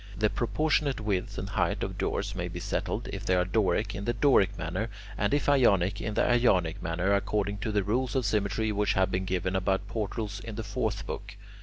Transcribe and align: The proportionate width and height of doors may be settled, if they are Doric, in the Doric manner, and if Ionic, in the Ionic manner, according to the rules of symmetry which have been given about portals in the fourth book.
The 0.17 0.31
proportionate 0.31 0.99
width 0.99 1.37
and 1.37 1.47
height 1.49 1.83
of 1.83 1.95
doors 1.95 2.33
may 2.33 2.47
be 2.47 2.59
settled, 2.59 3.07
if 3.13 3.23
they 3.23 3.35
are 3.35 3.45
Doric, 3.45 3.93
in 3.93 4.05
the 4.05 4.13
Doric 4.13 4.57
manner, 4.57 4.89
and 5.15 5.31
if 5.31 5.47
Ionic, 5.47 6.01
in 6.01 6.15
the 6.15 6.23
Ionic 6.27 6.81
manner, 6.81 7.13
according 7.13 7.59
to 7.59 7.71
the 7.71 7.83
rules 7.83 8.15
of 8.15 8.25
symmetry 8.25 8.71
which 8.71 8.93
have 8.93 9.11
been 9.11 9.25
given 9.25 9.55
about 9.55 9.87
portals 9.87 10.39
in 10.39 10.55
the 10.55 10.63
fourth 10.63 11.05
book. 11.05 11.35